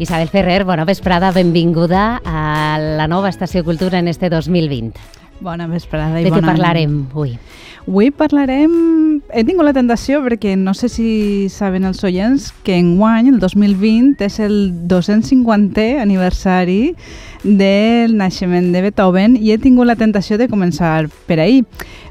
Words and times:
Isabel 0.00 0.28
Ferrer, 0.28 0.64
bona 0.64 0.86
vesprada, 0.86 1.30
benvinguda 1.30 2.22
a 2.24 2.78
la 2.80 3.06
nova 3.06 3.28
Estació 3.28 3.62
Cultura 3.64 3.98
en 3.98 4.08
este 4.08 4.30
2020. 4.30 4.96
Bona 5.40 5.66
vesprada 5.68 6.22
i 6.22 6.24
De 6.24 6.30
què 6.30 6.38
bona... 6.40 6.54
parlarem 6.54 7.02
avui? 7.10 7.34
Avui 7.84 8.08
parlarem... 8.08 8.72
He 9.28 9.44
tingut 9.44 9.68
la 9.68 9.74
tentació 9.76 10.22
perquè 10.24 10.54
no 10.56 10.72
sé 10.72 10.88
si 10.88 11.50
saben 11.52 11.84
els 11.84 12.00
oients 12.00 12.48
que 12.64 12.78
enguany, 12.80 13.28
el 13.28 13.38
2020, 13.44 14.24
és 14.24 14.40
el 14.40 14.72
250è 14.88 16.00
aniversari 16.00 16.94
del 17.44 18.16
naixement 18.16 18.72
de 18.72 18.86
Beethoven 18.88 19.36
i 19.36 19.52
he 19.52 19.60
tingut 19.60 19.84
la 19.84 20.00
tentació 20.00 20.40
de 20.40 20.48
començar 20.48 21.10
per 21.28 21.42
ahir. 21.44 21.66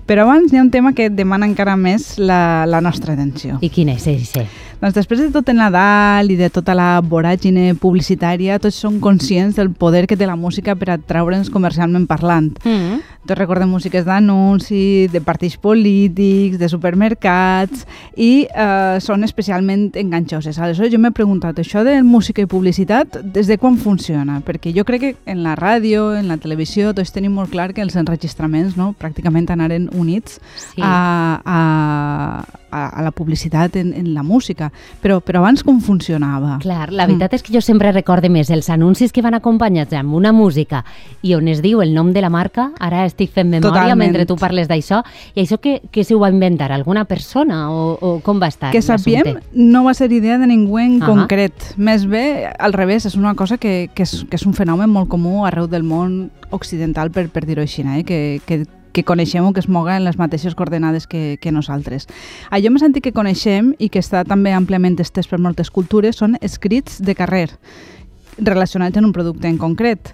Però 0.06 0.30
abans 0.30 0.54
hi 0.54 0.62
ha 0.62 0.66
un 0.66 0.70
tema 0.74 0.94
que 0.94 1.10
demana 1.10 1.50
encara 1.50 1.74
més 1.78 2.20
la, 2.22 2.66
la 2.70 2.86
nostra 2.86 3.18
atenció. 3.18 3.58
I 3.66 3.74
quin 3.74 3.90
és 3.98 4.06
ese? 4.10 4.46
Doncs 4.80 4.96
després 4.96 5.20
de 5.20 5.28
tot 5.34 5.50
el 5.52 5.58
Nadal 5.60 6.30
i 6.32 6.38
de 6.40 6.48
tota 6.56 6.72
la 6.78 7.02
voràgine 7.04 7.74
publicitària, 7.76 8.62
tots 8.64 8.78
som 8.80 9.00
conscients 9.04 9.58
del 9.60 9.74
poder 9.76 10.06
que 10.08 10.16
té 10.16 10.24
la 10.28 10.38
música 10.40 10.76
per 10.80 10.94
atraure'ns 10.94 11.50
comercialment 11.52 12.06
parlant. 12.08 12.54
Mm. 12.64 13.02
Tots 13.28 13.38
recordem 13.38 13.68
músiques 13.70 14.06
d'anunci, 14.08 15.10
de 15.12 15.20
partits 15.22 15.58
polítics, 15.60 16.56
de 16.58 16.70
supermercats 16.72 17.84
i 18.16 18.48
eh, 18.48 18.98
són 19.04 19.28
especialment 19.28 19.90
enganxoses. 20.00 20.58
Aleshores 20.58 20.94
jo 20.94 21.02
m'he 21.04 21.12
preguntat, 21.12 21.60
això 21.60 21.84
de 21.84 21.98
música 22.08 22.42
i 22.42 22.48
publicitat, 22.50 23.20
des 23.36 23.52
de 23.52 23.60
quan 23.60 23.76
funciona? 23.78 24.40
Perquè 24.48 24.72
jo 24.74 24.88
crec 24.88 25.04
que 25.04 25.12
en 25.30 25.44
la 25.44 25.58
ràdio, 25.60 26.14
en 26.16 26.32
la 26.32 26.40
televisió, 26.40 26.94
tots 26.96 27.12
tenim 27.12 27.36
molt 27.36 27.52
clar 27.52 27.74
que 27.76 27.84
els 27.84 28.00
enregistraments 28.00 28.80
no, 28.80 28.94
pràcticament 28.98 29.52
anaren 29.52 29.90
units 29.92 30.40
Sí. 30.60 30.82
a, 30.82 31.42
a, 31.46 32.60
a, 32.72 32.88
a 32.90 33.04
la 33.04 33.12
publicitat 33.12 33.76
en, 33.80 33.94
en 33.94 34.14
la 34.14 34.24
música. 34.24 34.72
Però, 35.02 35.20
però 35.26 35.44
abans 35.44 35.64
com 35.66 35.80
funcionava? 35.84 36.58
Clar, 36.64 36.92
la 36.94 37.08
veritat 37.10 37.36
és 37.38 37.46
que 37.46 37.54
jo 37.54 37.62
sempre 37.66 37.92
recorde 37.96 38.30
més 38.32 38.50
els 38.54 38.70
anuncis 38.70 39.14
que 39.16 39.24
van 39.26 39.38
acompanyats 39.38 39.96
amb 39.98 40.16
una 40.18 40.32
música 40.36 40.84
i 41.22 41.36
on 41.36 41.48
es 41.52 41.64
diu 41.66 41.84
el 41.84 41.94
nom 41.94 42.14
de 42.14 42.24
la 42.24 42.32
marca, 42.34 42.70
ara 42.80 43.06
estic 43.08 43.34
fent 43.36 43.50
memòria 43.50 43.70
Totalment. 43.70 44.00
mentre 44.00 44.26
tu 44.30 44.38
parles 44.40 44.70
d'això, 44.70 45.02
i 45.36 45.44
això 45.44 45.60
que, 45.62 45.80
que 45.92 46.04
s'ho 46.04 46.20
va 46.22 46.32
inventar? 46.34 46.72
Alguna 46.72 47.06
persona 47.10 47.68
o, 47.72 47.94
o 47.96 48.14
com 48.26 48.42
va 48.42 48.50
estar 48.52 48.72
que 48.74 48.82
sapiem, 48.82 49.40
no 49.54 49.84
va 49.86 49.94
ser 49.98 50.12
idea 50.12 50.38
de 50.38 50.48
ningú 50.48 50.80
en 50.80 51.00
Ahà. 51.02 51.08
concret. 51.10 51.74
Més 51.78 52.06
bé, 52.10 52.52
al 52.58 52.74
revés, 52.74 53.06
és 53.10 53.16
una 53.20 53.36
cosa 53.36 53.58
que, 53.58 53.90
que, 53.94 54.04
és, 54.04 54.26
que 54.30 54.40
és 54.40 54.46
un 54.46 54.56
fenomen 54.58 54.90
molt 54.90 55.10
comú 55.12 55.46
arreu 55.48 55.68
del 55.68 55.84
món 55.84 56.30
occidental, 56.56 57.12
per, 57.14 57.28
per 57.30 57.46
dir-ho 57.46 57.64
així, 57.64 57.84
eh? 57.86 58.04
que, 58.04 58.42
que, 58.46 58.64
que 58.94 59.06
coneixem 59.06 59.46
o 59.46 59.54
que 59.54 59.64
es 59.64 59.70
moga 59.70 59.98
en 59.98 60.06
les 60.08 60.18
mateixes 60.18 60.56
coordenades 60.56 61.08
que, 61.08 61.38
que 61.42 61.52
nosaltres. 61.52 62.08
Allò 62.50 62.74
més 62.74 62.86
antic 62.86 63.10
que 63.10 63.16
coneixem 63.16 63.74
i 63.80 63.90
que 63.90 64.02
està 64.02 64.26
també 64.28 64.54
àmpliament 64.56 65.00
estès 65.00 65.30
per 65.30 65.40
moltes 65.40 65.70
cultures 65.70 66.20
són 66.20 66.38
escrits 66.42 67.00
de 67.02 67.16
carrer 67.16 67.48
relacionats 68.40 68.98
amb 68.98 69.10
un 69.10 69.16
producte 69.16 69.48
en 69.48 69.58
concret. 69.58 70.14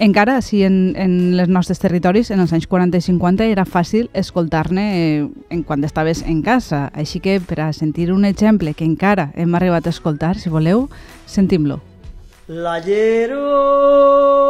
Encara, 0.00 0.40
si 0.40 0.62
en, 0.64 0.94
en 0.96 1.38
els 1.38 1.50
nostres 1.52 1.78
territoris, 1.78 2.30
en 2.32 2.40
els 2.40 2.54
anys 2.56 2.64
40 2.66 2.96
i 2.96 3.04
50, 3.04 3.44
era 3.52 3.66
fàcil 3.68 4.08
escoltar-ne 4.16 4.84
eh, 4.96 5.28
en 5.52 5.62
quan 5.62 5.84
estaves 5.84 6.24
en 6.24 6.40
casa. 6.40 6.86
Així 6.96 7.20
que, 7.20 7.36
per 7.36 7.60
a 7.60 7.72
sentir 7.76 8.08
un 8.08 8.24
exemple 8.24 8.72
que 8.72 8.88
encara 8.88 9.28
hem 9.36 9.52
arribat 9.54 9.84
a 9.84 9.92
escoltar, 9.92 10.38
si 10.40 10.48
voleu, 10.48 10.88
sentim-lo. 11.28 11.82
L'ayero. 12.48 14.49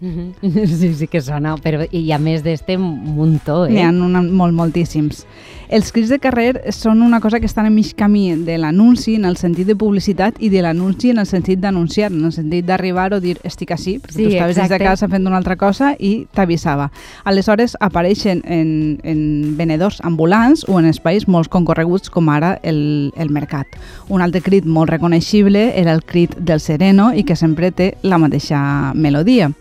Sí, 0.40 0.94
sí 0.94 1.06
que 1.10 1.20
sona, 1.20 1.56
però 1.60 1.84
i 1.92 2.02
a 2.12 2.18
més 2.18 2.44
d'este 2.44 2.76
un 2.80 2.88
muntó, 3.16 3.64
eh? 3.66 3.74
N'hi 3.74 3.84
ha 3.84 3.90
una, 3.92 4.22
molt, 4.24 4.56
moltíssims. 4.56 5.26
Els 5.70 5.92
crits 5.94 6.10
de 6.10 6.18
carrer 6.18 6.72
són 6.74 6.98
una 7.06 7.20
cosa 7.22 7.38
que 7.38 7.46
estan 7.46 7.68
a 7.68 7.70
mig 7.70 7.92
camí 7.94 8.32
de 8.34 8.56
l'anunci 8.58 9.12
en 9.14 9.24
el 9.28 9.36
sentit 9.38 9.68
de 9.68 9.76
publicitat 9.78 10.40
i 10.42 10.48
de 10.50 10.64
l'anunci 10.64 11.12
en 11.12 11.20
el 11.22 11.28
sentit 11.30 11.60
d'anunciar, 11.62 12.08
en 12.10 12.24
el 12.26 12.32
sentit 12.34 12.66
d'arribar 12.66 13.12
o 13.14 13.20
dir 13.22 13.36
estic 13.46 13.70
així, 13.76 14.00
perquè 14.02 14.16
Sí, 14.16 14.24
tu 14.24 14.32
estaves 14.32 14.56
des 14.56 14.64
de 14.68 14.74
exacte. 14.74 14.88
casa 14.88 15.08
fent 15.12 15.28
una 15.30 15.38
altra 15.38 15.54
cosa 15.54 15.92
i 15.94 16.26
t'avisava. 16.34 16.88
Aleshores 17.22 17.76
apareixen 17.78 18.42
en, 18.50 18.98
en 19.04 19.54
venedors 19.56 20.00
ambulants 20.02 20.66
o 20.66 20.80
en 20.80 20.90
espais 20.90 21.28
molt 21.30 21.46
concorreguts 21.54 22.10
com 22.10 22.28
ara 22.34 22.56
el, 22.64 23.12
el 23.14 23.30
mercat. 23.30 23.78
Un 24.08 24.26
altre 24.26 24.42
crit 24.42 24.66
molt 24.66 24.90
reconeixible 24.90 25.68
era 25.78 25.94
el 25.94 26.02
crit 26.02 26.34
del 26.34 26.58
sereno 26.58 27.12
i 27.14 27.22
que 27.22 27.38
sempre 27.38 27.70
té 27.70 27.94
la 28.02 28.18
mateixa 28.18 28.90
melodia. 28.94 29.52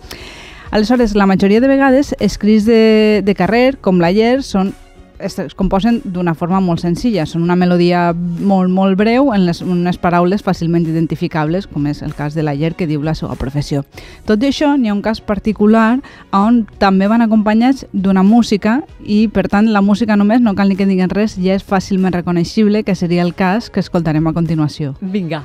Aleshores, 0.72 1.14
la 1.14 1.26
majoria 1.30 1.62
de 1.62 1.68
vegades, 1.70 2.16
els 2.20 2.38
crits 2.42 2.66
de, 2.66 3.22
de 3.26 3.34
carrer, 3.38 3.78
com 3.82 4.02
l'ayer, 4.02 4.42
són 4.42 4.74
es, 5.20 5.38
es 5.40 5.56
composen 5.56 6.02
d'una 6.04 6.34
forma 6.34 6.60
molt 6.64 6.82
senzilla. 6.84 7.26
Són 7.30 7.44
una 7.46 7.58
melodia 7.60 8.10
molt, 8.14 8.72
molt 8.74 8.98
breu 9.00 9.32
en 9.36 9.46
les, 9.48 9.62
unes 9.62 10.00
paraules 10.02 10.44
fàcilment 10.46 10.88
identificables, 10.88 11.68
com 11.68 11.88
és 11.92 12.02
el 12.06 12.16
cas 12.18 12.38
de 12.38 12.46
l'ayer 12.46 12.74
que 12.76 12.88
diu 12.90 13.04
la 13.06 13.16
seva 13.18 13.36
professió. 13.40 13.84
Tot 14.30 14.44
i 14.44 14.50
això, 14.50 14.74
n'hi 14.78 14.90
ha 14.90 14.96
un 14.96 15.04
cas 15.06 15.22
particular 15.22 16.00
on 16.36 16.64
també 16.82 17.10
van 17.12 17.26
acompanyats 17.26 17.86
d'una 17.94 18.24
música 18.24 18.80
i, 19.04 19.28
per 19.28 19.48
tant, 19.52 19.70
la 19.74 19.84
música 19.86 20.18
només, 20.20 20.42
no 20.42 20.56
cal 20.56 20.72
ni 20.72 20.80
que 20.80 20.90
diguin 20.90 21.12
res, 21.12 21.38
ja 21.40 21.58
és 21.58 21.66
fàcilment 21.66 22.16
reconeixible, 22.16 22.84
que 22.84 22.96
seria 22.96 23.26
el 23.26 23.36
cas 23.36 23.70
que 23.70 23.84
escoltarem 23.84 24.28
a 24.28 24.36
continuació. 24.36 24.96
Vinga. 25.02 25.44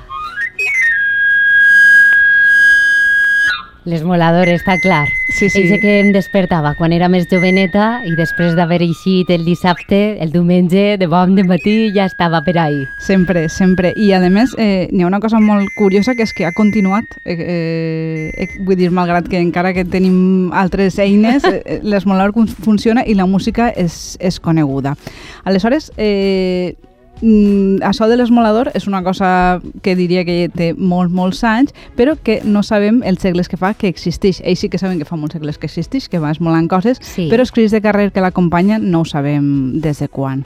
L'esmolador, 3.85 4.49
està 4.49 4.79
clar. 4.81 5.05
Sí, 5.29 5.51
sí. 5.51 5.61
Eixe 5.61 5.77
que 5.83 5.99
em 6.01 6.09
despertava 6.15 6.71
quan 6.79 6.93
era 6.97 7.11
més 7.13 7.27
joveneta 7.29 8.01
i 8.09 8.15
després 8.17 8.55
d'haver 8.57 8.79
eixit 8.87 9.29
el 9.35 9.45
dissabte, 9.45 10.17
el 10.25 10.33
diumenge, 10.33 10.97
de 10.97 11.09
bon 11.11 11.35
de 11.37 11.45
matí, 11.45 11.91
ja 11.93 12.07
estava 12.09 12.41
per 12.47 12.57
ahí. 12.63 12.79
Sempre, 13.05 13.43
sempre. 13.53 13.93
I, 13.97 14.13
a 14.17 14.23
més, 14.33 14.55
eh, 14.57 14.89
n'hi 14.91 15.05
ha 15.05 15.11
una 15.11 15.21
cosa 15.21 15.37
molt 15.41 15.69
curiosa 15.77 16.15
que 16.17 16.25
és 16.25 16.33
que 16.33 16.47
ha 16.49 16.53
continuat. 16.57 17.05
Eh, 17.27 17.37
eh, 17.37 18.31
eh, 18.47 18.49
vull 18.65 18.77
dir, 18.81 18.89
malgrat 18.91 19.29
que 19.29 19.37
encara 19.43 19.75
que 19.77 19.85
tenim 19.85 20.49
altres 20.57 20.97
eines, 20.99 21.45
eh, 21.45 21.81
l'esmolador 21.83 22.33
fun- 22.33 22.49
funciona 22.49 23.05
i 23.05 23.13
la 23.15 23.27
música 23.27 23.69
és, 23.77 24.17
és 24.21 24.41
coneguda. 24.41 24.97
Aleshores, 25.45 25.93
eh, 25.99 26.75
mm, 27.25 27.81
això 27.89 28.07
de 28.11 28.19
l'esmolador 28.21 28.71
és 28.77 28.87
una 28.87 29.03
cosa 29.03 29.61
que 29.83 29.97
diria 29.97 30.25
que 30.29 30.51
té 30.55 30.75
molts, 30.77 31.13
molts 31.13 31.43
anys, 31.49 31.73
però 31.97 32.17
que 32.23 32.43
no 32.45 32.63
sabem 32.63 33.01
els 33.05 33.23
segles 33.25 33.49
que 33.49 33.57
fa 33.57 33.73
que 33.75 33.89
existeix. 33.89 34.43
Ells 34.45 34.61
sí 34.61 34.69
que 34.69 34.79
saben 34.79 35.01
que 35.01 35.09
fa 35.09 35.17
molts 35.17 35.35
segles 35.39 35.59
que 35.59 35.67
existeix, 35.67 36.09
que 36.09 36.21
va 36.21 36.31
esmolant 36.35 36.69
coses, 36.69 37.01
Sí. 37.01 37.29
però 37.33 37.41
els 37.41 37.53
crits 37.53 37.73
de 37.73 37.81
carrer 37.81 38.11
que 38.13 38.21
l'acompanyen 38.21 38.91
no 38.91 39.01
ho 39.01 39.05
sabem 39.09 39.81
des 39.81 39.99
de 39.99 40.09
quan 40.09 40.45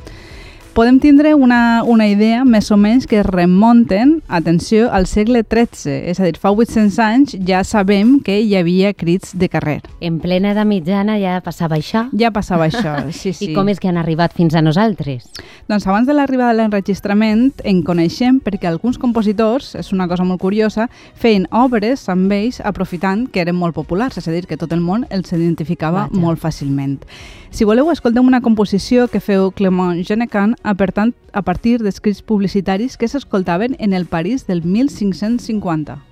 podem 0.78 1.00
tindre 1.00 1.34
una, 1.34 1.82
una 1.82 2.06
idea 2.06 2.44
més 2.46 2.68
o 2.70 2.76
menys 2.78 3.08
que 3.10 3.16
es 3.18 3.26
remunten, 3.26 4.12
atenció, 4.30 4.84
al 4.94 5.08
segle 5.10 5.40
XIII. 5.42 5.90
És 6.06 6.20
a 6.22 6.28
dir, 6.28 6.36
fa 6.38 6.52
800 6.54 6.98
anys 7.02 7.32
ja 7.48 7.64
sabem 7.66 8.20
que 8.22 8.36
hi 8.38 8.54
havia 8.54 8.92
crits 8.94 9.32
de 9.34 9.48
carrer. 9.50 9.80
En 9.98 10.20
plena 10.22 10.52
edat 10.54 10.68
mitjana 10.70 11.16
ja 11.18 11.40
passava 11.42 11.80
això. 11.80 12.04
Ja 12.14 12.30
passava 12.30 12.68
això, 12.70 12.92
sí, 13.10 13.32
sí. 13.40 13.48
I 13.48 13.56
com 13.56 13.66
és 13.72 13.82
que 13.82 13.90
han 13.90 13.98
arribat 13.98 14.36
fins 14.38 14.54
a 14.54 14.62
nosaltres? 14.62 15.26
Doncs 15.66 15.88
abans 15.90 16.06
de 16.06 16.14
l'arribada 16.14 16.54
de 16.54 16.60
l'enregistrament 16.60 17.58
en 17.66 17.82
coneixem 17.82 18.38
perquè 18.38 18.70
alguns 18.70 19.02
compositors, 19.02 19.72
és 19.82 19.90
una 19.90 20.06
cosa 20.06 20.22
molt 20.22 20.38
curiosa, 20.38 20.86
feien 21.18 21.50
obres 21.50 22.06
amb 22.06 22.30
ells 22.38 22.62
aprofitant 22.62 23.26
que 23.34 23.42
eren 23.42 23.58
molt 23.58 23.74
populars, 23.74 24.22
és 24.22 24.30
a 24.30 24.36
dir, 24.36 24.46
que 24.46 24.60
tot 24.62 24.70
el 24.70 24.86
món 24.86 25.08
els 25.10 25.34
identificava 25.34 26.06
Vaja. 26.06 26.22
molt 26.22 26.38
fàcilment. 26.38 27.00
Si 27.50 27.64
voleu, 27.64 27.88
escoltem 27.90 28.26
una 28.28 28.42
composició 28.44 29.06
que 29.08 29.22
feu 29.24 29.48
Clément 29.56 30.02
Genecan 30.04 30.52
a, 30.68 30.74
per 30.76 30.90
tant, 30.92 31.14
a 31.32 31.42
partir 31.46 31.78
d'escrits 31.80 32.20
publicitaris 32.20 32.98
que 33.00 33.08
s'escoltaven 33.08 33.76
en 33.78 33.96
el 33.96 34.04
París 34.04 34.46
del 34.46 34.62
1550. 34.64 36.02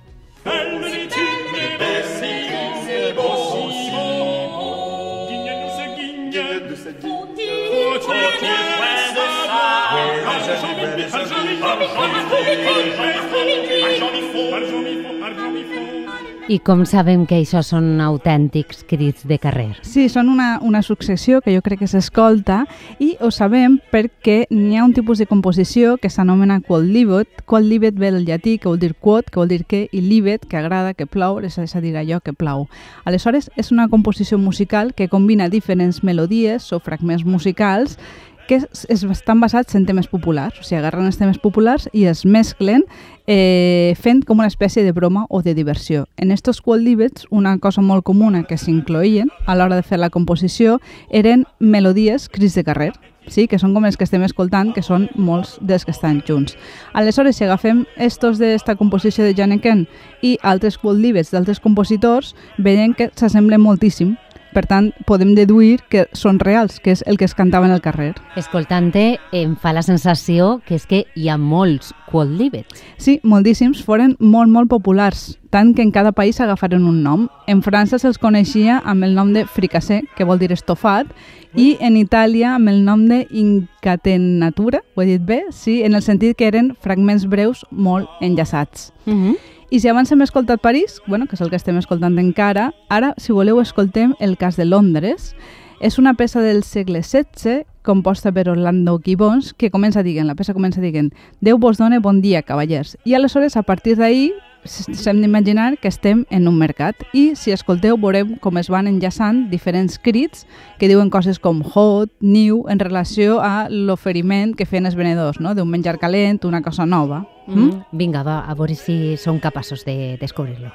I 16.47 16.61
com 16.63 16.85
sabem 16.87 17.25
que 17.27 17.35
això 17.41 17.59
són 17.59 17.97
autèntics 17.99 18.85
crits 18.87 19.25
de 19.27 19.35
carrer? 19.35 19.65
Sí, 19.83 20.05
són 20.07 20.29
una, 20.31 20.61
una 20.63 20.79
successió 20.79 21.41
que 21.43 21.51
jo 21.51 21.59
crec 21.65 21.81
que 21.81 21.89
s'escolta 21.91 22.61
i 23.03 23.17
ho 23.19 23.33
sabem 23.35 23.75
perquè 23.91 24.37
n'hi 24.53 24.77
ha 24.79 24.85
un 24.85 24.93
tipus 24.95 25.19
de 25.19 25.27
composició 25.27 25.97
que 25.99 26.07
s'anomena 26.07 26.61
quod 26.63 26.87
libet. 26.87 27.43
Quod 27.43 27.67
libet 27.67 27.99
ve 27.99 28.13
del 28.15 28.23
llatí, 28.23 28.55
que 28.63 28.71
vol 28.71 28.79
dir 28.79 28.93
quod, 28.95 29.27
que 29.27 29.41
vol 29.41 29.51
dir 29.51 29.65
que, 29.67 29.89
i 29.91 29.99
libet, 29.99 30.45
que 30.47 30.55
agrada, 30.55 30.93
que 30.95 31.03
plau, 31.03 31.41
és, 31.43 31.59
a 31.59 31.83
dir, 31.83 31.97
allò 31.99 32.21
que 32.23 32.31
plau. 32.31 32.69
Aleshores, 33.03 33.51
és 33.59 33.73
una 33.75 33.89
composició 33.91 34.39
musical 34.39 34.93
que 34.95 35.09
combina 35.11 35.49
diferents 35.51 35.99
melodies 35.99 36.71
o 36.71 36.79
fragments 36.79 37.27
musicals 37.27 37.99
que 38.47 38.55
es, 38.55 38.85
es, 38.89 39.03
estan 39.03 39.41
basats 39.43 39.75
en 39.75 39.85
temes 39.85 40.07
populars, 40.07 40.59
o 40.59 40.63
sigui, 40.63 40.79
agarren 40.79 41.05
els 41.05 41.19
temes 41.19 41.37
populars 41.43 41.89
i 41.93 42.07
es 42.09 42.23
mesclen 42.25 42.85
eh, 43.27 43.93
fent 43.99 44.23
com 44.25 44.39
una 44.39 44.49
espècie 44.49 44.83
de 44.83 44.95
broma 44.95 45.25
o 45.29 45.43
de 45.43 45.53
diversió. 45.53 46.07
En 46.17 46.31
estos 46.31 46.61
quadlibets, 46.61 47.27
una 47.29 47.57
cosa 47.59 47.83
molt 47.83 48.07
comuna 48.07 48.45
que 48.47 48.57
s'incloïen 48.57 49.29
a 49.45 49.55
l'hora 49.55 49.75
de 49.75 49.85
fer 49.85 49.99
la 49.99 50.09
composició 50.09 50.79
eren 51.11 51.45
melodies 51.59 52.29
crits 52.29 52.55
de 52.55 52.63
carrer. 52.63 52.93
sí? 53.27 53.47
que 53.47 53.59
són 53.59 53.73
com 53.75 53.85
els 53.85 53.97
que 53.97 54.05
estem 54.07 54.23
escoltant, 54.25 54.73
que 54.73 54.83
són 54.85 55.07
molts 55.15 55.57
dels 55.61 55.85
que 55.85 55.91
estan 55.91 56.21
junts. 56.27 56.55
Aleshores, 56.93 57.37
si 57.37 57.45
agafem 57.45 57.85
estos 57.97 58.39
d'esta 58.39 58.77
composició 58.79 59.25
de 59.25 59.35
Janeken 59.37 59.85
i 60.21 60.37
altres 60.41 60.77
quote 60.77 61.25
d'altres 61.31 61.59
compositors, 61.59 62.35
veiem 62.57 62.93
que 62.93 63.11
s'assemblen 63.15 63.61
moltíssim 63.61 64.15
per 64.53 64.65
tant, 64.69 64.91
podem 65.07 65.33
deduir 65.37 65.79
que 65.91 66.05
són 66.17 66.39
reals, 66.39 66.79
que 66.79 66.93
és 66.95 67.03
el 67.07 67.17
que 67.17 67.27
es 67.27 67.35
cantava 67.37 67.67
en 67.67 67.75
el 67.75 67.83
carrer. 67.83 68.13
Escoltant-te, 68.39 69.17
em 69.35 69.55
fa 69.59 69.73
la 69.75 69.83
sensació 69.85 70.57
que 70.67 70.77
és 70.79 70.87
que 70.89 71.03
hi 71.15 71.29
ha 71.29 71.37
molts 71.37 71.93
quadlíbets. 72.11 72.83
Sí, 72.97 73.19
moltíssims 73.23 73.83
foren 73.83 74.15
molt, 74.19 74.51
molt 74.51 74.71
populars, 74.71 75.37
tant 75.57 75.73
que 75.73 75.81
en 75.81 75.89
cada 75.89 76.11
país 76.11 76.39
agafaren 76.39 76.85
un 76.85 77.01
nom. 77.01 77.23
En 77.49 77.63
França 77.65 77.97
se'ls 77.97 78.19
coneixia 78.21 78.77
amb 78.85 79.07
el 79.07 79.15
nom 79.17 79.31
de 79.33 79.41
fricassé, 79.49 80.03
que 80.13 80.25
vol 80.27 80.37
dir 80.37 80.51
estofat, 80.53 81.09
i 81.57 81.71
en 81.81 81.97
Itàlia 81.97 82.51
amb 82.53 82.69
el 82.69 82.83
nom 82.85 83.07
de 83.09 83.23
incatenatura, 83.33 84.83
ho 84.93 85.01
he 85.01 85.07
dit 85.15 85.23
bé? 85.25 85.39
Sí, 85.49 85.79
en 85.81 85.97
el 85.97 86.03
sentit 86.05 86.37
que 86.37 86.45
eren 86.45 86.75
fragments 86.85 87.25
breus 87.25 87.65
molt 87.71 88.05
enllaçats. 88.21 88.91
Uh 89.07 89.13
-huh. 89.13 89.35
I 89.71 89.79
si 89.79 89.89
abans 89.89 90.11
hem 90.11 90.21
escoltat 90.21 90.61
París, 90.61 91.01
bueno, 91.07 91.25
que 91.25 91.33
és 91.35 91.41
el 91.41 91.49
que 91.49 91.55
estem 91.55 91.77
escoltant 91.77 92.19
encara, 92.19 92.73
ara, 92.87 93.15
si 93.17 93.33
voleu, 93.33 93.59
escoltem 93.59 94.13
el 94.19 94.37
cas 94.37 94.57
de 94.57 94.65
Londres. 94.65 95.35
És 95.79 95.99
una 95.99 96.15
peça 96.15 96.41
del 96.41 96.63
segle 96.63 97.03
XVI, 97.03 97.65
composta 97.85 98.31
per 98.33 98.49
Orlando 98.49 98.99
Gibbons, 99.03 99.53
que 99.53 99.69
comença 99.69 100.01
dient, 100.03 100.25
la 100.27 100.35
peça 100.35 100.55
comença 100.57 100.81
dient 100.81 101.13
Déu 101.39 101.59
vos 101.61 101.77
done 101.77 101.99
bon 102.01 102.21
dia, 102.21 102.41
cavallers. 102.41 102.97
I 103.05 103.13
aleshores, 103.13 103.55
a 103.55 103.63
partir 103.63 103.95
d'ahir, 103.95 104.33
s'hem 104.65 105.21
d'imaginar 105.21 105.77
que 105.77 105.87
estem 105.87 106.25
en 106.33 106.47
un 106.49 106.57
mercat 106.57 107.05
i 107.13 107.35
si 107.39 107.53
escolteu 107.53 107.95
veurem 107.95 108.35
com 108.41 108.57
es 108.57 108.71
van 108.73 108.89
enllaçant 108.89 109.45
diferents 109.51 109.99
crits 110.01 110.47
que 110.81 110.89
diuen 110.89 111.13
coses 111.13 111.39
com 111.39 111.61
hot, 111.61 112.11
new, 112.19 112.65
en 112.67 112.81
relació 112.81 113.39
a 113.39 113.69
l'oferiment 113.69 114.55
que 114.57 114.65
feien 114.65 114.89
els 114.89 114.97
venedors, 114.97 115.39
no? 115.39 115.55
d'un 115.55 115.69
menjar 115.69 115.99
calent, 116.01 116.41
una 116.43 116.61
cosa 116.65 116.85
nova. 116.85 117.23
Mm? 117.47 117.59
Mm? 117.61 117.83
Vinga, 117.93 118.25
va, 118.27 118.41
a 118.49 118.57
veure 118.57 118.75
si 118.75 119.15
som 119.15 119.39
capaços 119.39 119.85
de 119.85 120.17
descobrir-lo. 120.19 120.73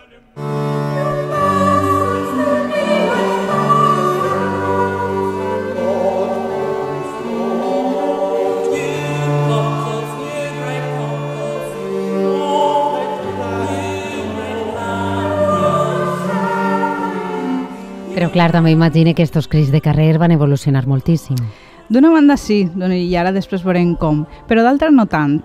Però 18.22 18.30
clar, 18.30 18.52
també 18.54 18.70
imagine 18.70 19.16
que 19.18 19.24
estos 19.26 19.48
crits 19.50 19.72
de 19.74 19.80
carrer 19.82 20.12
van 20.14 20.30
evolucionar 20.30 20.84
moltíssim. 20.86 21.34
D'una 21.90 22.12
banda 22.12 22.36
sí, 22.38 22.60
i 22.70 23.16
ara 23.18 23.32
després 23.34 23.64
veurem 23.66 23.96
com, 23.98 24.20
però 24.46 24.62
d'altra 24.62 24.92
no 24.94 25.08
tant. 25.10 25.40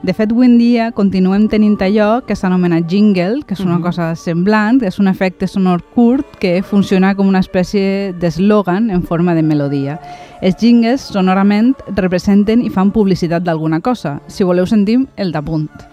De 0.00 0.14
fet, 0.16 0.32
avui 0.32 0.48
dia 0.56 0.88
continuem 0.96 1.44
tenint 1.52 1.76
allò 1.84 2.22
que 2.24 2.32
s'anomena 2.32 2.80
jingle, 2.88 3.44
que 3.44 3.52
és 3.52 3.60
una 3.60 3.76
uh 3.76 3.78
-huh. 3.80 3.82
cosa 3.82 4.14
semblant, 4.16 4.82
és 4.82 4.98
un 4.98 5.08
efecte 5.08 5.46
sonor 5.46 5.84
curt 5.94 6.38
que 6.40 6.62
funciona 6.62 7.14
com 7.14 7.28
una 7.28 7.40
espècie 7.40 8.14
d'eslògan 8.18 8.90
en 8.90 9.02
forma 9.02 9.34
de 9.34 9.42
melodia. 9.42 10.00
Els 10.40 10.56
jingles 10.56 11.02
sonorament 11.02 11.76
representen 11.94 12.62
i 12.62 12.70
fan 12.70 12.92
publicitat 12.92 13.42
d'alguna 13.42 13.80
cosa. 13.80 14.22
Si 14.26 14.42
voleu 14.42 14.64
sentim 14.64 15.06
el 15.16 15.32
d'apunt. 15.32 15.91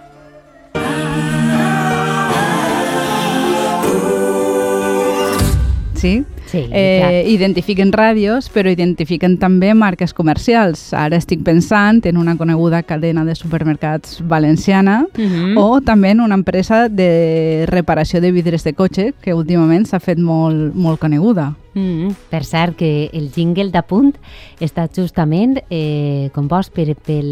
Sí? 6.00 6.24
Sí, 6.50 6.64
eh, 6.72 7.26
identifiquen 7.30 7.92
ràdios, 7.94 8.48
però 8.50 8.72
identifiquen 8.74 9.36
també 9.38 9.76
marques 9.78 10.16
comercials. 10.18 10.88
Ara 10.98 11.20
estic 11.20 11.44
pensant 11.46 12.02
en 12.10 12.18
una 12.18 12.34
coneguda 12.40 12.82
cadena 12.90 13.22
de 13.26 13.36
supermercats 13.38 14.18
valenciana 14.26 15.04
uh 15.06 15.22
-huh. 15.22 15.54
o 15.62 15.82
també 15.82 16.12
en 16.12 16.22
una 16.22 16.34
empresa 16.34 16.90
de 16.90 17.66
reparació 17.68 18.20
de 18.20 18.32
vidres 18.32 18.64
de 18.64 18.74
cotxe 18.74 19.14
que 19.22 19.36
últimament 19.36 19.86
s'ha 19.86 20.00
fet 20.00 20.18
molt, 20.18 20.74
molt 20.74 21.00
coneguda. 21.00 21.54
Mm 21.76 22.08
-hmm. 22.08 22.16
Per 22.30 22.44
cert, 22.44 22.76
que 22.76 23.12
el 23.14 23.32
jingle 23.32 23.70
d'apunt 23.70 24.16
està 24.60 24.90
justament 24.90 25.62
eh, 25.70 26.30
compost 26.34 26.74
per, 26.74 26.96
per, 26.96 27.24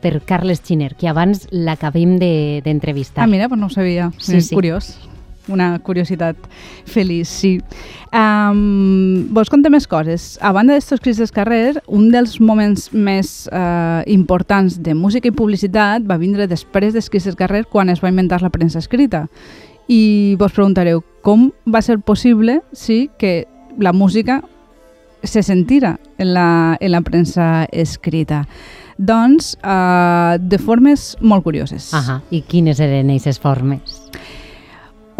per 0.00 0.22
Carles 0.24 0.62
Xiner, 0.62 0.94
que 0.94 1.08
abans 1.08 1.48
l'acabem 1.50 2.18
d'entrevistar. 2.18 3.24
De, 3.24 3.28
ah, 3.28 3.32
mira, 3.32 3.48
pues 3.48 3.58
no 3.58 3.66
ho 3.66 3.70
sabia. 3.70 4.12
Sí, 4.18 4.40
sí. 4.40 4.54
curiós 4.54 5.09
una 5.48 5.78
curiositat 5.78 6.36
feliç, 6.86 7.28
sí. 7.28 7.52
Um, 8.10 9.28
vos 9.34 9.50
conté 9.50 9.70
més 9.70 9.86
coses. 9.90 10.34
A 10.42 10.52
banda 10.52 10.74
d'estos 10.74 11.00
crits 11.02 11.20
del 11.22 11.30
carrer, 11.34 11.80
un 11.86 12.10
dels 12.10 12.38
moments 12.42 12.90
més 12.92 13.48
uh, 13.52 14.02
importants 14.10 14.80
de 14.82 14.94
música 14.94 15.30
i 15.30 15.34
publicitat 15.34 16.06
va 16.06 16.18
vindre 16.20 16.48
després 16.50 16.94
dels 16.94 17.10
crits 17.10 17.30
del 17.30 17.38
carrer 17.38 17.64
quan 17.70 17.90
es 17.90 18.02
va 18.02 18.10
inventar 18.10 18.42
la 18.42 18.50
premsa 18.50 18.82
escrita. 18.82 19.26
I 19.90 20.36
vos 20.38 20.54
preguntareu, 20.54 21.02
com 21.22 21.50
va 21.66 21.82
ser 21.82 21.98
possible 21.98 22.60
sí, 22.72 23.08
que 23.18 23.46
la 23.78 23.92
música 23.92 24.42
se 25.22 25.42
sentira 25.42 25.98
en 26.18 26.34
la, 26.34 26.76
en 26.80 26.92
la 26.92 27.00
premsa 27.00 27.66
escrita? 27.72 28.46
Doncs 29.00 29.54
uh, 29.64 30.36
de 30.36 30.58
formes 30.60 31.14
molt 31.20 31.44
curioses. 31.46 31.88
Ahà. 31.96 32.20
I 32.30 32.42
quines 32.44 32.80
eren 32.84 33.08
aquestes 33.08 33.40
formes? 33.40 33.96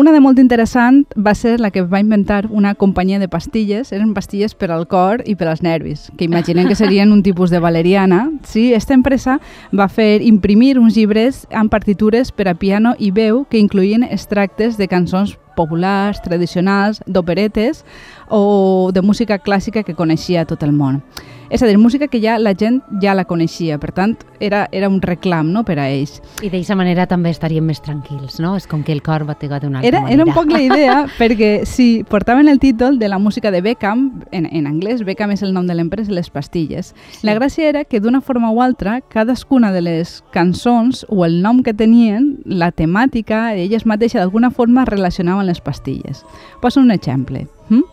Una 0.00 0.12
de 0.16 0.20
molt 0.24 0.38
interessant 0.40 1.02
va 1.12 1.34
ser 1.36 1.58
la 1.60 1.68
que 1.74 1.82
va 1.84 1.98
inventar 2.00 2.46
una 2.48 2.70
companyia 2.74 3.18
de 3.20 3.26
pastilles, 3.28 3.90
eren 3.92 4.14
pastilles 4.16 4.54
per 4.56 4.70
al 4.72 4.86
cor 4.88 5.20
i 5.28 5.34
per 5.36 5.50
als 5.50 5.60
nervis, 5.60 6.06
que 6.16 6.24
imaginen 6.24 6.70
que 6.70 6.78
serien 6.78 7.12
un 7.12 7.20
tipus 7.22 7.52
de 7.52 7.60
valeriana. 7.60 8.22
Sí, 8.48 8.72
esta 8.72 8.96
empresa 8.96 9.36
va 9.76 9.90
fer 9.92 10.22
imprimir 10.24 10.78
uns 10.80 10.96
llibres 10.96 11.42
amb 11.52 11.68
partitures 11.68 12.32
per 12.32 12.48
a 12.48 12.56
piano 12.56 12.94
i 12.96 13.10
veu 13.12 13.44
que 13.50 13.60
incluïen 13.60 14.08
extractes 14.08 14.80
de 14.80 14.88
cançons 14.88 15.36
populars, 15.56 16.22
tradicionals, 16.22 17.02
d'operetes 17.06 17.84
o 18.28 18.90
de 18.94 19.02
música 19.02 19.38
clàssica 19.38 19.82
que 19.84 19.94
coneixia 19.94 20.44
tot 20.46 20.62
el 20.62 20.72
món. 20.72 21.02
És 21.50 21.64
a 21.64 21.66
dir, 21.66 21.76
música 21.82 22.06
que 22.06 22.20
ja 22.22 22.36
la 22.38 22.52
gent 22.54 22.76
ja 23.02 23.10
la 23.18 23.24
coneixia, 23.26 23.74
per 23.82 23.90
tant, 23.90 24.12
era, 24.38 24.68
era 24.70 24.86
un 24.88 25.00
reclam 25.02 25.48
no, 25.50 25.64
per 25.66 25.80
a 25.82 25.88
ells. 25.90 26.20
I 26.44 26.46
d'aquesta 26.46 26.76
manera 26.78 27.08
també 27.10 27.32
estaríem 27.34 27.66
més 27.66 27.80
tranquils, 27.82 28.36
no? 28.38 28.52
És 28.54 28.68
com 28.70 28.84
que 28.86 28.92
el 28.94 29.00
cor 29.02 29.24
va 29.26 29.34
pegar 29.34 29.58
d'una 29.58 29.80
altra 29.80 29.88
Era, 29.88 30.00
manera. 30.04 30.14
era 30.22 30.26
un 30.28 30.36
poc 30.36 30.46
la 30.54 30.60
idea, 30.68 30.94
perquè 31.18 31.64
si 31.66 32.04
portaven 32.08 32.46
el 32.48 32.60
títol 32.62 33.00
de 33.00 33.08
la 33.10 33.18
música 33.18 33.50
de 33.50 33.62
Beckham, 33.66 34.22
en, 34.30 34.46
en 34.46 34.68
anglès, 34.70 35.02
Beckham 35.02 35.32
és 35.34 35.42
el 35.42 35.50
nom 35.52 35.66
de 35.66 35.74
l'empresa, 35.74 36.12
les 36.14 36.30
pastilles. 36.30 36.94
Sí. 37.16 37.26
La 37.26 37.34
gràcia 37.34 37.66
era 37.66 37.82
que 37.82 37.98
d'una 37.98 38.20
forma 38.20 38.52
o 38.54 38.62
altra, 38.62 39.00
cadascuna 39.00 39.72
de 39.74 39.82
les 39.82 40.22
cançons 40.30 41.02
o 41.08 41.24
el 41.26 41.42
nom 41.42 41.64
que 41.66 41.74
tenien, 41.74 42.36
la 42.46 42.70
temàtica, 42.70 43.56
elles 43.58 43.86
mateixes 43.90 44.20
d'alguna 44.22 44.52
forma 44.54 44.84
relacionaven 44.86 45.49
les 45.50 45.60
pastilles. 45.60 46.24
Poso 46.62 46.80
un 46.80 46.94
exemple. 46.94 47.46
Hm? 47.68 47.84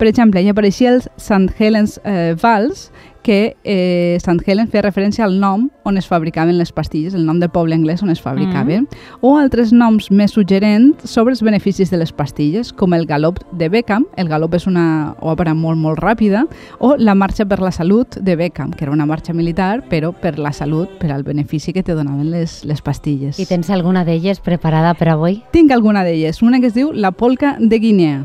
Per 0.00 0.08
exemple, 0.08 0.40
hi 0.40 0.48
apareixia 0.48 0.94
el 0.94 1.02
St. 1.20 1.52
Helens 1.58 1.98
eh, 2.08 2.34
Vals, 2.40 2.86
que 3.22 3.54
eh, 3.64 4.16
St. 4.16 4.40
Helens 4.46 4.70
feia 4.72 4.86
referència 4.86 5.26
al 5.26 5.34
nom 5.36 5.66
on 5.84 6.00
es 6.00 6.06
fabricaven 6.08 6.56
les 6.56 6.72
pastilles, 6.72 7.12
el 7.12 7.26
nom 7.26 7.36
del 7.36 7.50
poble 7.52 7.76
anglès 7.76 8.00
on 8.00 8.08
es 8.08 8.22
fabricaven, 8.24 8.86
mm. 8.86 9.18
o 9.20 9.34
altres 9.36 9.74
noms 9.76 10.08
més 10.08 10.32
suggerents 10.32 11.04
sobre 11.04 11.34
els 11.36 11.44
beneficis 11.44 11.92
de 11.92 12.00
les 12.00 12.14
pastilles, 12.16 12.72
com 12.72 12.96
el 12.96 13.04
galop 13.04 13.42
de 13.60 13.68
Beckham, 13.68 14.08
el 14.16 14.32
galop 14.32 14.56
és 14.56 14.64
una 14.70 14.86
òpera 15.20 15.52
molt, 15.52 15.76
molt 15.76 16.00
ràpida, 16.00 16.46
o 16.80 16.94
la 16.96 17.12
marxa 17.12 17.44
per 17.44 17.60
la 17.60 17.68
salut 17.68 18.16
de 18.16 18.40
Beckham, 18.40 18.72
que 18.72 18.88
era 18.88 18.96
una 18.96 19.04
marxa 19.04 19.36
militar, 19.36 19.82
però 19.92 20.14
per 20.16 20.38
la 20.40 20.56
salut, 20.56 20.96
per 20.96 21.12
al 21.12 21.28
benefici 21.28 21.76
que 21.76 21.84
te 21.84 21.92
donaven 21.92 22.32
les, 22.32 22.62
les 22.64 22.80
pastilles. 22.80 23.36
I 23.36 23.44
tens 23.44 23.68
alguna 23.68 24.08
d'elles 24.08 24.40
preparada 24.40 24.96
per 24.96 25.12
avui? 25.12 25.42
Tinc 25.52 25.76
alguna 25.76 26.08
d'elles, 26.08 26.40
una 26.40 26.64
que 26.64 26.72
es 26.72 26.78
diu 26.80 26.94
La 26.96 27.12
polca 27.12 27.58
de 27.60 27.84
Guinea. 27.84 28.20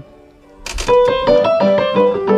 I 1.96 2.35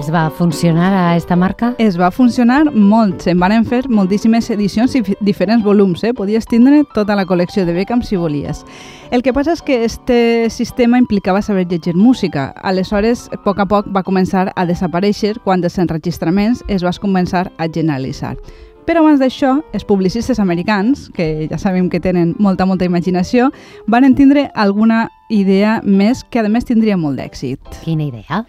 els 0.00 0.10
va 0.10 0.30
funcionar 0.30 0.92
a 0.94 1.16
esta 1.16 1.36
marca? 1.36 1.74
Es 1.78 1.98
va 2.00 2.08
funcionar 2.10 2.70
molt, 2.72 3.20
se'n 3.26 3.40
van 3.40 3.66
fer 3.68 3.82
moltíssimes 3.92 4.48
edicions 4.54 4.94
i 4.96 5.02
diferents 5.20 5.64
volums, 5.64 6.00
eh? 6.04 6.14
podies 6.16 6.48
tindre 6.48 6.86
tota 6.94 7.16
la 7.18 7.26
col·lecció 7.28 7.66
de 7.68 7.74
Beckham 7.76 8.00
si 8.00 8.16
volies. 8.16 8.64
El 9.12 9.20
que 9.20 9.34
passa 9.36 9.52
és 9.52 9.60
que 9.60 9.82
este 9.84 10.48
sistema 10.48 10.96
implicava 10.96 11.42
saber 11.42 11.66
llegir 11.68 11.96
música, 11.96 12.48
aleshores, 12.62 13.28
a 13.28 13.42
poc 13.44 13.60
a 13.60 13.68
poc 13.68 13.92
va 13.92 14.06
començar 14.06 14.48
a 14.56 14.64
desaparèixer 14.64 15.36
quan 15.44 15.60
els 15.60 15.76
enregistraments 15.76 16.64
es 16.68 16.86
va 16.86 16.96
començar 16.96 17.50
a 17.58 17.68
generalitzar. 17.68 18.38
Però 18.88 19.04
abans 19.04 19.20
d'això, 19.20 19.58
els 19.76 19.84
publicistes 19.84 20.40
americans, 20.40 21.10
que 21.14 21.46
ja 21.50 21.58
sabem 21.60 21.90
que 21.92 22.00
tenen 22.00 22.32
molta, 22.40 22.64
molta 22.66 22.88
imaginació, 22.88 23.52
van 23.86 24.14
tindre 24.16 24.48
alguna 24.54 25.10
idea 25.28 25.80
més 25.84 26.24
que 26.24 26.40
a 26.40 26.48
més 26.48 26.64
tindria 26.66 26.96
molt 26.96 27.20
d'èxit. 27.20 27.60
Quina 27.84 28.08
idea? 28.08 28.46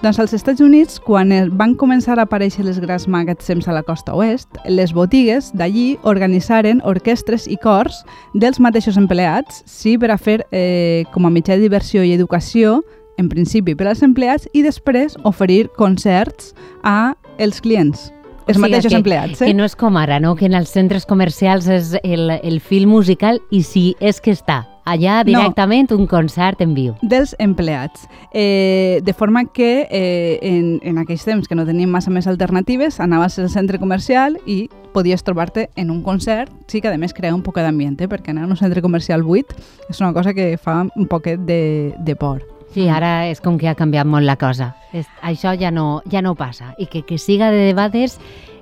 Doncs 0.00 0.16
als 0.18 0.32
Estats 0.32 0.62
Units, 0.64 0.96
quan 1.04 1.28
van 1.60 1.74
començar 1.76 2.14
a 2.16 2.24
aparèixer 2.24 2.62
les 2.64 2.78
grans 2.80 3.04
magatzems 3.04 3.66
a 3.68 3.74
la 3.76 3.82
costa 3.84 4.14
oest, 4.16 4.48
les 4.64 4.94
botigues 4.96 5.50
d'allí 5.52 5.98
organitzaren 6.08 6.80
orquestres 6.88 7.44
i 7.44 7.58
cors 7.60 7.98
dels 8.32 8.56
mateixos 8.64 8.96
empleats, 8.96 9.60
sí, 9.68 9.98
per 10.00 10.08
a 10.14 10.16
fer 10.16 10.38
eh, 10.56 11.04
com 11.12 11.28
a 11.28 11.32
mitjà 11.34 11.58
de 11.58 11.66
diversió 11.66 12.00
i 12.00 12.14
educació, 12.16 12.78
en 13.20 13.28
principi 13.28 13.76
per 13.76 13.90
als 13.90 14.00
empleats, 14.00 14.48
i 14.56 14.64
després 14.64 15.18
oferir 15.28 15.66
concerts 15.76 16.54
a 16.80 17.12
els 17.36 17.60
clients, 17.60 18.08
els 18.48 18.56
O 18.56 18.56
sigui 18.56 18.70
mateixos 18.70 18.96
que, 18.96 19.02
empleats. 19.04 19.44
Eh? 19.44 19.50
Que 19.52 19.58
no 19.58 19.68
és 19.68 19.76
com 19.76 20.00
ara, 20.00 20.16
no? 20.16 20.32
que 20.32 20.48
en 20.48 20.56
els 20.56 20.72
centres 20.72 21.04
comercials 21.04 21.68
és 21.68 21.92
el, 22.00 22.38
el 22.40 22.62
film 22.64 22.96
musical 22.96 23.44
i 23.52 23.60
si 23.60 23.90
és 24.00 24.24
que 24.24 24.32
està 24.32 24.62
allà 24.90 25.20
directament 25.24 25.90
un 25.94 26.06
concert 26.10 26.60
en 26.60 26.74
viu. 26.74 26.94
dels 27.02 27.34
empleats. 27.38 28.08
Eh, 28.32 29.00
de 29.02 29.12
forma 29.12 29.44
que 29.46 29.86
eh, 29.90 30.38
en, 30.42 30.80
en 30.82 30.98
aquells 30.98 31.24
temps 31.24 31.48
que 31.48 31.54
no 31.54 31.66
teníem 31.66 31.90
massa 31.90 32.10
més 32.10 32.26
alternatives, 32.26 33.00
anaves 33.00 33.38
al 33.38 33.50
centre 33.50 33.78
comercial 33.78 34.38
i 34.46 34.68
podies 34.92 35.22
trobar-te 35.22 35.68
en 35.76 35.90
un 35.90 36.02
concert, 36.02 36.50
sí 36.66 36.80
que 36.80 36.90
a 36.90 36.98
més 36.98 37.14
crea 37.14 37.34
un 37.34 37.42
poc 37.46 37.60
d'ambient, 37.62 37.98
eh, 38.00 38.08
perquè 38.10 38.34
anar 38.34 38.48
a 38.48 38.50
un 38.50 38.58
centre 38.58 38.82
comercial 38.82 39.22
buit 39.22 39.54
és 39.88 40.00
una 40.00 40.12
cosa 40.12 40.34
que 40.34 40.56
fa 40.58 40.82
un 40.94 41.06
poquet 41.06 41.40
de, 41.46 41.94
de 41.98 42.16
por. 42.16 42.42
Sí, 42.70 42.86
ara 42.86 43.26
és 43.26 43.40
com 43.42 43.56
que 43.58 43.66
ha 43.66 43.74
canviat 43.74 44.06
molt 44.06 44.26
la 44.26 44.36
cosa. 44.38 44.70
És, 44.94 45.08
això 45.26 45.56
ja 45.58 45.72
no, 45.74 46.02
ja 46.10 46.22
no 46.22 46.36
passa. 46.38 46.74
I 46.78 46.86
que, 46.86 47.02
que 47.02 47.18
siga 47.18 47.50
de 47.50 47.64
debades 47.66 48.20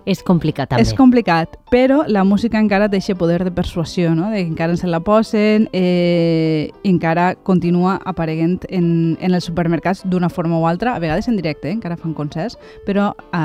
és 0.08 0.22
complicat 0.24 0.70
també. 0.72 0.84
És 0.84 0.94
complicat, 0.96 1.58
però 1.72 2.00
la 2.08 2.24
música 2.24 2.60
encara 2.60 2.88
deixa 2.88 3.16
poder 3.18 3.42
de 3.44 3.52
persuasió, 3.52 4.14
no? 4.16 4.30
de 4.32 4.40
que 4.42 4.48
encara 4.48 4.76
se 4.80 4.88
la 4.88 5.00
posen 5.04 5.68
eh, 5.76 6.70
encara 6.84 7.34
continua 7.44 7.98
apareguent 8.08 8.64
en, 8.70 8.88
en 9.20 9.36
els 9.36 9.48
supermercats 9.50 10.06
d'una 10.08 10.32
forma 10.32 10.58
o 10.58 10.66
altra, 10.66 10.94
a 10.96 11.02
vegades 11.02 11.28
en 11.28 11.36
directe, 11.36 11.68
eh? 11.68 11.76
encara 11.76 11.98
fan 12.00 12.16
concerts, 12.16 12.56
però 12.86 13.12
a, 13.32 13.44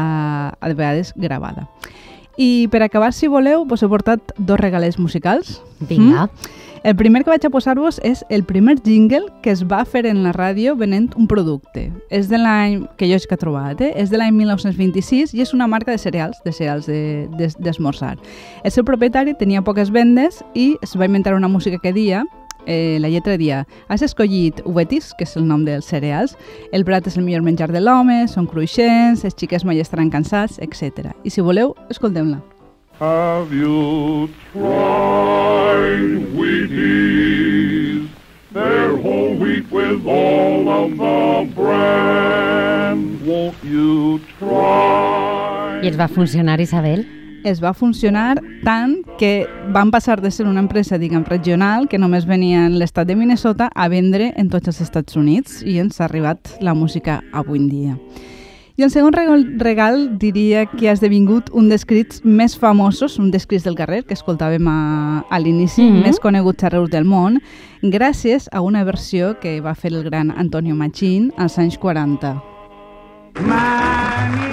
a 0.60 0.74
vegades 0.74 1.14
gravada. 1.18 1.68
I 2.38 2.68
per 2.72 2.82
acabar, 2.82 3.14
si 3.14 3.30
voleu, 3.30 3.66
vos 3.66 3.84
he 3.84 3.90
portat 3.90 4.34
dos 4.38 4.60
regalets 4.60 5.00
musicals. 5.00 5.62
Vinga. 5.90 6.30
El 6.84 6.98
primer 6.98 7.22
que 7.24 7.32
vaig 7.32 7.46
a 7.48 7.50
posar-vos 7.50 8.02
és 8.04 8.26
el 8.28 8.42
primer 8.44 8.76
jingle 8.84 9.30
que 9.42 9.54
es 9.54 9.62
va 9.64 9.86
fer 9.88 10.02
en 10.10 10.20
la 10.26 10.34
ràdio 10.36 10.74
venent 10.76 11.14
un 11.16 11.30
producte. 11.32 11.86
És 12.12 12.28
de 12.28 12.36
l'any 12.42 12.82
que 13.00 13.08
jo 13.08 13.16
he 13.16 13.38
trobat, 13.40 13.80
eh? 13.80 13.94
és 13.96 14.12
de 14.12 14.20
l'any 14.20 14.36
1926 14.36 15.32
i 15.32 15.46
és 15.46 15.54
una 15.56 15.68
marca 15.72 15.96
de 15.96 15.98
cereals, 15.98 16.42
de 16.44 16.52
cereals 16.52 16.90
d'esmorzar. 16.90 18.18
De, 18.18 18.22
de, 18.22 18.68
el 18.68 18.76
seu 18.76 18.84
propietari 18.84 19.32
tenia 19.34 19.64
poques 19.64 19.96
vendes 19.96 20.44
i 20.54 20.74
es 20.84 20.98
va 21.00 21.08
inventar 21.08 21.36
una 21.40 21.48
música 21.48 21.80
que 21.80 21.94
dia 21.94 22.26
eh, 22.66 22.98
la 23.00 23.10
lletra 23.10 23.38
dia 23.38 23.64
has 23.88 24.02
escollit 24.02 24.62
uvetis, 24.66 25.12
que 25.18 25.28
és 25.28 25.36
el 25.40 25.48
nom 25.48 25.66
dels 25.66 25.88
cereals, 25.90 26.38
el 26.72 26.84
blat 26.84 27.08
és 27.08 27.18
el 27.18 27.26
millor 27.26 27.44
menjar 27.46 27.72
de 27.72 27.82
l'home, 27.82 28.24
són 28.28 28.48
cruixents, 28.48 29.24
els 29.24 29.38
xiquets 29.40 29.66
mai 29.66 29.80
estaran 29.84 30.12
cansats, 30.14 30.60
etc. 30.62 31.12
I 31.24 31.34
si 31.34 31.42
voleu, 31.42 31.76
escoltem-la. 31.90 32.42
Have 33.00 33.52
you 33.52 34.30
tried 34.52 36.30
Wheaties? 36.38 38.08
They're 38.54 38.96
whole 38.98 39.34
wheat 39.36 39.72
with 39.72 40.06
all 40.06 40.70
of 40.70 40.92
the 40.92 41.50
bran. 41.56 43.26
Won't 43.26 43.58
you 43.64 44.22
try? 44.38 45.82
I 45.82 45.90
els 45.90 45.98
va 45.98 46.08
funcionar, 46.08 46.62
Isabel? 46.62 47.23
Es 47.44 47.62
va 47.64 47.74
funcionar 47.74 48.42
tant 48.64 48.98
que 49.20 49.48
van 49.72 49.92
passar 49.92 50.22
de 50.22 50.32
ser 50.32 50.48
una 50.48 50.62
empresa, 50.62 50.98
diguem, 50.98 51.24
regional, 51.28 51.88
que 51.90 52.00
només 52.00 52.26
venia 52.26 52.66
en 52.66 52.78
l'estat 52.80 53.08
de 53.08 53.16
Minnesota, 53.16 53.70
a 53.74 53.88
vendre 53.90 54.34
en 54.38 54.50
tots 54.50 54.72
els 54.72 54.82
Estats 54.82 55.18
Units 55.20 55.62
i 55.64 55.80
ens 55.80 56.00
ha 56.00 56.06
arribat 56.06 56.56
la 56.62 56.74
música 56.74 57.22
avui 57.32 57.60
en 57.60 57.68
dia. 57.70 57.98
I 58.76 58.82
el 58.82 58.90
segon 58.90 59.14
regal, 59.14 59.44
regal 59.62 60.18
diria 60.18 60.66
que 60.66 60.90
ha 60.90 60.96
esdevingut 60.96 61.52
un 61.54 61.68
dels 61.70 61.86
crits 61.86 62.24
més 62.26 62.56
famosos, 62.58 63.20
un 63.22 63.30
dels 63.30 63.46
crits 63.46 63.68
del 63.68 63.78
carrer 63.78 64.02
que 64.08 64.18
escoltàvem 64.18 64.66
a, 64.66 64.80
a 65.30 65.40
l'inici, 65.40 65.84
mm. 65.84 65.92
-hmm. 65.92 66.08
més 66.08 66.20
coneguts 66.20 66.64
arreu 66.64 66.88
del 66.88 67.06
món, 67.06 67.40
gràcies 67.84 68.50
a 68.52 68.62
una 68.62 68.84
versió 68.84 69.38
que 69.40 69.62
va 69.62 69.76
fer 69.76 69.94
el 69.94 70.04
gran 70.04 70.32
Antonio 70.32 70.76
Machín 70.76 71.32
als 71.38 71.60
anys 71.60 71.78
40. 71.78 72.42
Maní. 73.42 74.53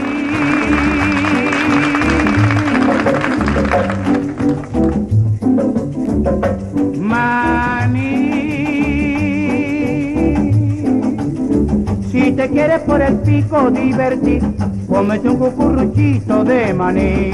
Te 12.51 12.57
quieres 12.57 12.81
por 12.83 13.01
el 13.01 13.17
pico 13.21 13.71
divertir, 13.71 14.43
cómete 14.89 15.29
un 15.29 15.37
cucurruchito 15.37 16.45
de 16.45 16.75
maní. 16.75 17.31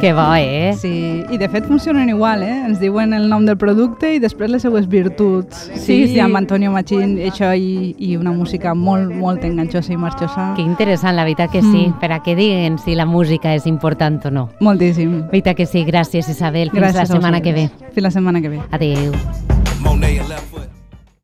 Que 0.00 0.12
bo, 0.12 0.32
eh? 0.36 0.76
Sí, 0.78 1.24
i 1.28 1.38
de 1.38 1.48
fet 1.48 1.64
funcionen 1.66 2.08
igual, 2.08 2.44
eh? 2.44 2.62
Ens 2.66 2.78
diuen 2.78 3.12
el 3.12 3.28
nom 3.28 3.42
del 3.44 3.56
producte 3.58 4.12
i 4.14 4.20
després 4.22 4.48
les 4.48 4.62
seues 4.62 4.86
virtuts. 4.86 5.64
Sí, 5.74 6.06
sí. 6.06 6.14
i 6.14 6.20
amb 6.22 6.38
Antonio 6.38 6.70
Machín, 6.70 7.16
això 7.18 7.50
i, 7.58 7.96
i 7.98 8.14
una 8.16 8.30
música 8.30 8.76
molt, 8.78 9.10
molt 9.10 9.42
enganxosa 9.42 9.92
i 9.92 9.98
marxosa. 9.98 10.52
Que 10.54 10.62
interessant, 10.62 11.16
la 11.18 11.26
veritat 11.26 11.50
que 11.50 11.62
sí, 11.62 11.88
Mm. 11.88 11.98
per 11.98 12.12
a 12.12 12.22
que 12.22 12.36
diguen 12.36 12.78
si 12.78 12.94
la 12.94 13.06
música 13.06 13.56
és 13.56 13.66
important 13.66 14.24
o 14.26 14.30
no. 14.30 14.48
Moltíssim. 14.60 15.26
Veritat 15.32 15.56
que 15.56 15.66
sí, 15.66 15.84
gràcies 15.84 16.28
Isabel, 16.28 16.70
fins 16.70 16.82
Gràcies 16.82 16.94
la 16.94 17.06
setmana 17.06 17.40
que 17.40 17.52
ve. 17.52 17.70
Fins 17.92 18.02
la 18.02 18.10
setmana 18.12 18.40
que 18.40 18.50
ve. 18.50 18.60
Adéu. 18.70 19.12